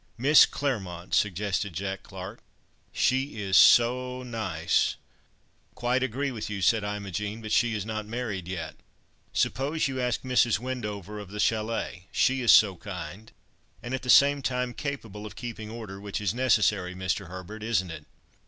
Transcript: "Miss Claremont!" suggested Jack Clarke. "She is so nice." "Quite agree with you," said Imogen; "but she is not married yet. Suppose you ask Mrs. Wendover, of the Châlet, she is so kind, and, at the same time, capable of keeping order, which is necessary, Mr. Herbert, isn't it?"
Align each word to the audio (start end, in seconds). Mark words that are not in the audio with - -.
"Miss 0.17 0.47
Claremont!" 0.47 1.13
suggested 1.13 1.73
Jack 1.73 2.01
Clarke. 2.01 2.41
"She 2.91 3.37
is 3.39 3.55
so 3.55 4.23
nice." 4.23 4.95
"Quite 5.75 6.01
agree 6.01 6.31
with 6.31 6.49
you," 6.49 6.59
said 6.63 6.83
Imogen; 6.83 7.39
"but 7.39 7.51
she 7.51 7.75
is 7.75 7.85
not 7.85 8.07
married 8.07 8.47
yet. 8.47 8.77
Suppose 9.31 9.87
you 9.87 10.01
ask 10.01 10.23
Mrs. 10.23 10.57
Wendover, 10.57 11.19
of 11.19 11.29
the 11.29 11.37
Châlet, 11.37 12.05
she 12.11 12.41
is 12.41 12.51
so 12.51 12.77
kind, 12.77 13.31
and, 13.83 13.93
at 13.93 14.01
the 14.01 14.09
same 14.09 14.41
time, 14.41 14.73
capable 14.73 15.27
of 15.27 15.35
keeping 15.35 15.69
order, 15.69 16.01
which 16.01 16.19
is 16.19 16.33
necessary, 16.33 16.95
Mr. 16.95 17.27
Herbert, 17.27 17.61
isn't 17.61 17.91
it?" 17.91 18.07